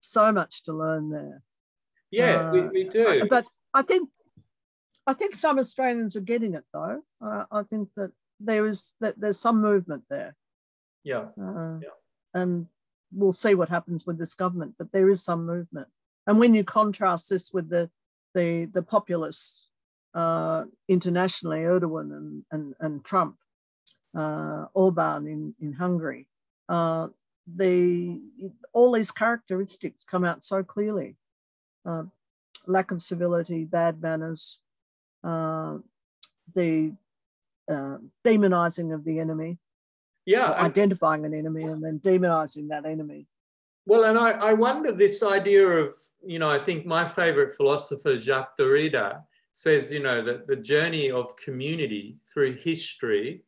so 0.00 0.30
much 0.30 0.62
to 0.64 0.74
learn 0.74 1.08
there. 1.08 1.42
Yeah, 2.10 2.50
uh, 2.50 2.52
we, 2.52 2.60
we 2.68 2.84
do. 2.84 3.26
But 3.30 3.46
I 3.72 3.80
think 3.80 4.10
I 5.10 5.12
think 5.12 5.34
some 5.34 5.58
Australians 5.58 6.14
are 6.14 6.20
getting 6.32 6.54
it 6.54 6.64
though. 6.72 7.02
Uh, 7.20 7.44
I 7.50 7.64
think 7.64 7.88
that 7.96 8.12
there 8.38 8.64
is 8.66 8.92
that 9.00 9.18
there's 9.18 9.40
some 9.40 9.60
movement 9.60 10.04
there. 10.08 10.36
Yeah. 11.02 11.24
Uh, 11.36 11.78
yeah. 11.82 11.96
And 12.32 12.68
we'll 13.12 13.32
see 13.32 13.54
what 13.56 13.68
happens 13.68 14.06
with 14.06 14.18
this 14.18 14.34
government, 14.34 14.76
but 14.78 14.92
there 14.92 15.10
is 15.10 15.20
some 15.20 15.44
movement. 15.46 15.88
And 16.28 16.38
when 16.38 16.54
you 16.54 16.62
contrast 16.62 17.28
this 17.28 17.52
with 17.52 17.68
the 17.68 17.90
the 18.34 18.66
the 18.72 18.82
populists 18.82 19.68
uh, 20.14 20.66
internationally, 20.86 21.62
Erdogan 21.62 22.16
and 22.16 22.44
and, 22.52 22.74
and 22.78 23.04
Trump, 23.04 23.34
uh, 24.16 24.66
Orban 24.74 25.26
in 25.26 25.54
in 25.60 25.72
Hungary, 25.72 26.28
uh, 26.68 27.08
the 27.52 28.20
all 28.72 28.92
these 28.92 29.10
characteristics 29.10 30.04
come 30.04 30.24
out 30.24 30.44
so 30.44 30.62
clearly: 30.62 31.16
uh, 31.84 32.04
lack 32.68 32.92
of 32.92 33.02
civility, 33.02 33.64
bad 33.64 34.00
manners, 34.00 34.60
uh, 35.24 35.78
the 36.54 36.92
uh, 37.70 37.98
demonizing 38.24 38.94
of 38.94 39.04
the 39.04 39.18
enemy. 39.18 39.58
Yeah. 40.26 40.52
Identifying 40.52 41.24
an 41.24 41.34
enemy 41.34 41.64
and 41.64 41.82
then 41.82 41.98
demonizing 42.00 42.68
that 42.68 42.84
enemy. 42.84 43.26
Well, 43.86 44.04
and 44.04 44.18
I, 44.18 44.30
I 44.30 44.52
wonder 44.52 44.92
this 44.92 45.22
idea 45.22 45.66
of, 45.66 45.94
you 46.24 46.38
know, 46.38 46.50
I 46.50 46.58
think 46.58 46.86
my 46.86 47.06
favorite 47.06 47.56
philosopher, 47.56 48.18
Jacques 48.18 48.56
Derrida, 48.58 49.22
says, 49.52 49.90
you 49.92 50.00
know, 50.00 50.22
that 50.22 50.46
the 50.46 50.56
journey 50.56 51.10
of 51.10 51.34
community 51.36 52.16
through 52.32 52.54
history, 52.54 53.42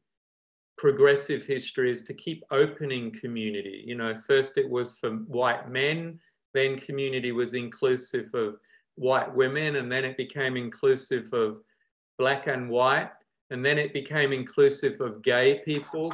progressive 0.79 1.45
history, 1.45 1.91
is 1.91 2.02
to 2.02 2.14
keep 2.14 2.43
opening 2.50 3.12
community. 3.12 3.85
You 3.87 3.95
know, 3.95 4.17
first 4.17 4.59
it 4.59 4.69
was 4.69 4.97
for 4.97 5.11
white 5.11 5.71
men, 5.71 6.19
then 6.55 6.79
community 6.79 7.33
was 7.33 7.55
inclusive 7.55 8.31
of 8.35 8.57
white 8.97 9.35
women, 9.35 9.77
and 9.77 9.91
then 9.91 10.05
it 10.05 10.17
became 10.17 10.57
inclusive 10.57 11.33
of 11.33 11.63
black 12.19 12.47
and 12.47 12.69
white, 12.69 13.11
and 13.51 13.65
then 13.65 13.79
it 13.79 13.93
became 13.93 14.33
inclusive 14.33 15.01
of 15.01 15.23
gay 15.23 15.61
people, 15.65 16.13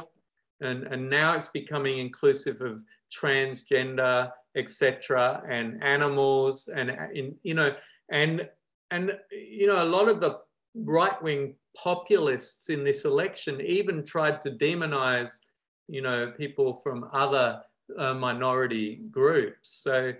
and, 0.61 0.83
and 0.83 1.09
now 1.09 1.35
it's 1.35 1.47
becoming 1.47 1.99
inclusive 1.99 2.61
of 2.61 2.83
transgender, 3.11 4.31
etc., 4.55 5.43
and 5.47 5.81
animals, 5.83 6.67
and 6.67 6.89
in, 7.13 7.35
you 7.43 7.53
know, 7.53 7.73
and 8.09 8.49
and 8.91 9.17
you 9.31 9.67
know, 9.67 9.83
a 9.83 9.85
lot 9.85 10.09
of 10.09 10.19
the 10.19 10.39
right-wing 10.75 11.55
populists 11.77 12.69
in 12.69 12.83
this 12.83 13.05
election 13.05 13.61
even 13.61 14.03
tried 14.03 14.41
to 14.41 14.51
demonize, 14.51 15.41
you 15.87 16.01
know, 16.01 16.33
people 16.37 16.73
from 16.73 17.09
other 17.13 17.61
uh, 17.97 18.13
minority 18.13 19.01
groups. 19.11 19.69
So, 19.83 20.13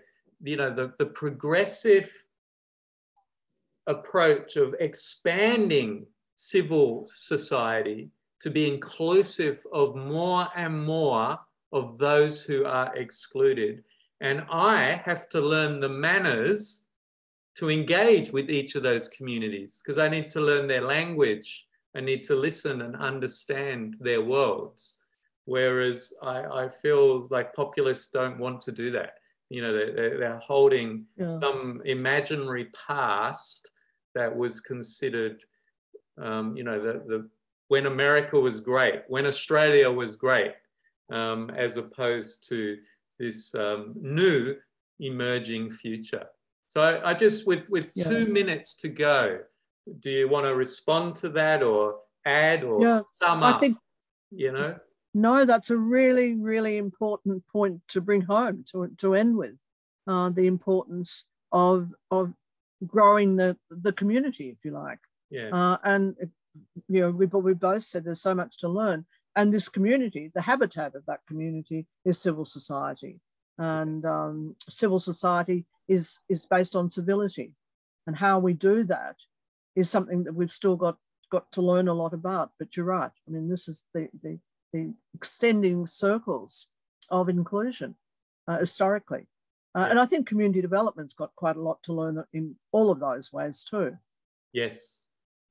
you 0.44 0.56
know, 0.56 0.70
the, 0.70 0.94
the 0.98 1.06
progressive 1.06 2.12
approach 3.90 4.56
of 4.56 4.76
expanding 4.80 6.06
civil 6.36 7.10
society 7.14 8.10
to 8.40 8.50
be 8.50 8.72
inclusive 8.72 9.62
of 9.74 9.96
more 9.96 10.48
and 10.56 10.86
more 10.86 11.38
of 11.74 11.98
those 11.98 12.42
who 12.42 12.66
are 12.66 12.96
excluded. 12.96 13.84
And 14.22 14.46
I 14.50 15.02
have 15.04 15.28
to 15.30 15.42
learn 15.42 15.80
the 15.80 15.90
manners 15.90 16.84
to 17.56 17.70
engage 17.70 18.32
with 18.32 18.50
each 18.50 18.76
of 18.76 18.84
those 18.84 19.10
communities 19.10 19.82
because 19.84 19.98
I 19.98 20.08
need 20.08 20.30
to 20.30 20.40
learn 20.40 20.68
their 20.68 20.82
language. 20.82 21.68
I 21.96 22.00
need 22.00 22.24
to 22.26 22.36
listen 22.36 22.84
and 22.84 22.96
understand 22.96 23.98
their 24.00 24.22
worlds. 24.22 25.00
Whereas 25.46 26.14
I, 26.22 26.64
I 26.64 26.70
feel 26.70 27.28
like 27.30 27.56
populists 27.56 28.08
don't 28.08 28.40
want 28.40 28.62
to 28.62 28.72
do 28.72 28.92
that. 28.92 29.16
You 29.50 29.64
know, 29.64 29.74
they're, 29.74 30.20
they're 30.20 30.38
holding 30.38 31.06
yeah. 31.18 31.26
some 31.26 31.82
imaginary 31.86 32.66
past 32.88 33.72
that 34.16 34.36
was 34.36 34.60
considered, 34.60 35.42
um, 36.22 36.56
you 36.58 36.64
know, 36.64 36.82
the, 36.82 36.94
the, 37.08 37.30
when 37.68 37.86
America 37.86 38.40
was 38.40 38.60
great, 38.60 39.04
when 39.08 39.26
Australia 39.26 39.90
was 39.92 40.16
great, 40.16 40.54
um, 41.12 41.50
as 41.52 41.78
opposed 41.78 42.48
to 42.50 42.78
this 43.20 43.54
um, 43.56 43.94
new 44.00 44.56
emerging 45.00 45.72
future. 45.72 46.26
So 46.68 46.82
I, 46.82 47.12
I 47.12 47.14
just, 47.14 47.48
with, 47.48 47.70
with 47.70 47.88
yeah. 47.96 48.06
two 48.06 48.26
minutes 48.28 48.76
to 48.76 48.90
go, 48.90 49.40
do 50.02 50.12
you 50.12 50.30
want 50.30 50.46
to 50.46 50.56
respond 50.56 51.16
to 51.18 51.30
that 51.30 51.64
or 51.64 52.00
add 52.26 52.64
or 52.64 52.82
yeah, 52.82 53.02
sum 53.12 53.44
up? 53.44 53.56
I 53.56 53.60
think, 53.60 53.78
you 54.32 54.52
know? 54.52 54.76
No, 55.14 55.46
that's 55.46 55.72
a 55.72 55.78
really, 55.78 56.36
really 56.36 56.78
important 56.78 57.44
point 57.48 57.82
to 57.90 58.02
bring 58.02 58.22
home 58.22 58.64
to, 58.72 58.90
to 58.98 59.16
end 59.16 59.36
with. 59.36 59.56
Uh, 60.08 60.30
the 60.30 60.48
importance 60.48 61.26
of, 61.52 61.92
of 62.12 62.34
growing 62.86 63.36
the 63.36 63.58
the 63.70 63.94
community, 63.94 64.50
if 64.50 64.58
you 64.64 64.72
like. 64.72 65.00
Yes. 65.30 65.54
Uh, 65.54 65.78
and 65.84 66.16
you 66.88 67.02
know, 67.02 67.12
we 67.12 67.26
we 67.26 67.54
both 67.54 67.84
said 67.84 68.04
there's 68.04 68.22
so 68.22 68.36
much 68.36 68.58
to 68.60 68.70
learn, 68.70 69.06
and 69.36 69.54
this 69.54 69.70
community, 69.70 70.32
the 70.34 70.42
habitat 70.42 70.96
of 70.96 71.06
that 71.08 71.22
community, 71.28 71.86
is 72.06 72.20
civil 72.20 72.46
society, 72.46 73.20
and 73.58 74.06
um, 74.06 74.56
civil 74.70 75.00
society 75.00 75.66
is 75.88 76.20
is 76.30 76.46
based 76.46 76.76
on 76.76 76.90
civility, 76.90 77.54
and 78.08 78.16
how 78.18 78.40
we 78.40 78.54
do 78.54 78.84
that 78.84 79.16
is 79.76 79.90
something 79.90 80.24
that 80.24 80.34
we've 80.34 80.52
still 80.52 80.76
got 80.76 80.98
got 81.32 81.52
to 81.52 81.62
learn 81.62 81.88
a 81.88 81.94
lot 81.94 82.14
about. 82.14 82.52
But 82.58 82.76
you're 82.76 82.86
right. 82.86 83.12
I 83.28 83.32
mean, 83.32 83.50
this 83.50 83.68
is 83.68 83.84
the 83.94 84.10
the, 84.24 84.40
the 84.74 84.94
extending 85.14 85.86
circles 85.88 86.68
of 87.10 87.30
inclusion 87.30 87.96
uh, 88.48 88.60
historically. 88.60 89.28
Uh, 89.80 89.86
and 89.86 90.00
I 90.00 90.06
think 90.06 90.28
community 90.28 90.62
development's 90.62 91.14
got 91.14 91.34
quite 91.36 91.56
a 91.56 91.62
lot 91.62 91.82
to 91.84 91.94
learn 91.94 92.22
in 92.34 92.56
all 92.72 92.92
of 92.92 93.00
those 93.00 93.32
ways 93.32 93.64
too. 93.64 93.98
Yes. 94.52 95.06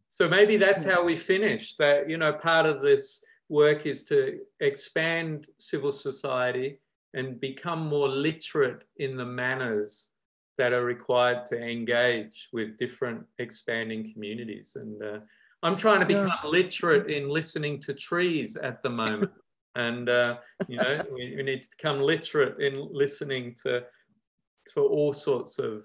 So 0.09 0.29
maybe 0.29 0.57
that's 0.57 0.85
yeah. 0.85 0.95
how 0.95 1.05
we 1.05 1.17
finish. 1.17 1.77
That, 1.77 2.11
you 2.11 2.19
know, 2.19 2.33
part 2.33 2.67
of 2.67 2.83
this 2.83 3.23
work 3.49 3.87
is 3.87 4.05
to 4.05 4.41
expand 4.61 5.47
civil 5.59 5.93
society 5.93 6.81
and 7.15 7.41
become 7.41 7.87
more 7.87 8.09
literate 8.09 8.85
in 8.99 9.17
the 9.17 9.25
manners 9.25 10.11
that 10.59 10.73
are 10.73 10.85
required 10.85 11.47
to 11.47 11.59
engage 11.59 12.49
with 12.53 12.77
different 12.77 13.25
expanding 13.39 14.13
communities. 14.13 14.77
And 14.77 15.03
uh, 15.03 15.19
I'm 15.63 15.77
trying 15.77 16.01
to 16.01 16.07
become 16.07 16.27
yeah. 16.27 16.51
literate 16.51 17.11
in 17.11 17.29
listening 17.29 17.81
to 17.81 17.95
trees 17.95 18.57
at 18.57 18.83
the 18.83 18.91
moment. 18.91 19.31
and, 19.75 20.09
uh, 20.11 20.37
you 20.67 20.77
know, 20.77 21.01
we, 21.15 21.35
we 21.37 21.43
need 21.43 21.63
to 21.63 21.69
become 21.79 22.01
literate 22.01 22.61
in 22.61 22.89
listening 22.93 23.55
to 23.63 23.85
for 24.71 24.83
all 24.83 25.13
sorts 25.13 25.59
of 25.59 25.85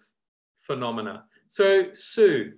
phenomena. 0.58 1.24
So, 1.48 1.92
Sue, 1.94 2.54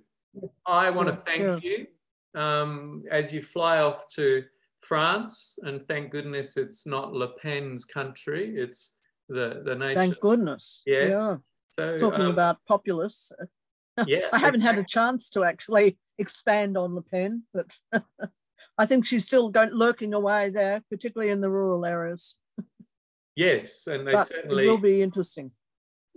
I 0.66 0.90
want 0.90 1.08
to 1.08 1.14
thank 1.14 1.42
yeah. 1.42 1.58
you 1.62 2.40
um, 2.40 3.04
as 3.10 3.32
you 3.32 3.42
fly 3.42 3.78
off 3.78 4.08
to 4.14 4.44
France, 4.80 5.58
and 5.62 5.86
thank 5.88 6.10
goodness 6.10 6.56
it's 6.56 6.86
not 6.86 7.12
Le 7.12 7.28
Pen's 7.38 7.84
country; 7.84 8.56
it's 8.56 8.92
the 9.28 9.62
the 9.64 9.74
nation. 9.74 9.96
Thank 9.96 10.20
goodness. 10.20 10.82
Yes. 10.86 11.10
Yeah. 11.12 11.36
So, 11.78 11.98
Talking 11.98 12.22
um, 12.22 12.30
about 12.30 12.58
populists. 12.66 13.32
Yeah, 14.06 14.28
I 14.32 14.38
haven't 14.38 14.62
had 14.62 14.78
a 14.78 14.84
chance 14.84 15.30
to 15.30 15.44
actually 15.44 15.98
expand 16.18 16.76
on 16.76 16.94
Le 16.94 17.02
Pen, 17.02 17.42
but 17.52 17.76
I 18.78 18.86
think 18.86 19.04
she's 19.04 19.24
still 19.24 19.48
going, 19.48 19.70
lurking 19.70 20.14
away 20.14 20.50
there, 20.50 20.82
particularly 20.90 21.30
in 21.30 21.40
the 21.40 21.50
rural 21.50 21.84
areas. 21.84 22.36
Yes, 23.34 23.86
and 23.86 24.06
they 24.06 24.12
but 24.12 24.28
certainly 24.28 24.66
it 24.66 24.70
will 24.70 24.78
be 24.78 25.02
interesting. 25.02 25.50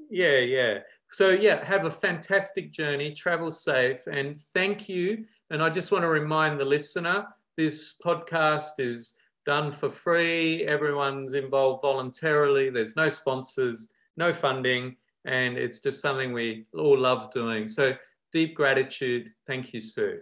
Yeah, 0.10 0.39
yeah. 0.39 0.80
So 1.12 1.30
yeah, 1.30 1.63
have 1.65 1.86
a 1.86 1.91
fantastic 1.91 2.72
journey, 2.72 3.13
travel 3.13 3.52
safe, 3.52 4.06
and 4.08 4.39
thank 4.54 4.88
you 4.89 5.26
And 5.52 5.63
I 5.63 5.69
just 5.69 5.91
want 5.91 6.04
to 6.04 6.10
remind 6.10 6.60
the 6.60 6.65
listener, 6.65 7.28
this 7.58 7.95
podcast 8.04 8.80
is 8.80 9.15
done 9.45 9.72
for 9.72 9.89
free. 9.89 10.63
Everyone's 10.65 11.34
involved 11.34 11.82
voluntarily. 11.82 12.69
There's 12.69 12.95
no 12.95 13.10
sponsors, 13.10 13.91
no 14.15 14.32
funding, 14.32 14.95
and 15.26 15.58
it's 15.58 15.80
just 15.80 16.02
something 16.02 16.34
we 16.34 16.65
all 16.78 16.98
love 16.98 17.32
doing. 17.32 17.65
So 17.65 17.93
deep 18.32 18.54
gratitude. 18.54 19.34
Thank 19.48 19.74
you, 19.74 19.80
Sue. 19.80 20.19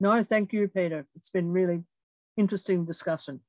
No, 0.00 0.22
thank 0.24 0.52
you, 0.52 0.66
Peter. 0.66 1.06
It's 1.14 1.30
been 1.30 1.52
really 1.52 1.84
interesting 2.36 2.84
discussion. 2.84 3.40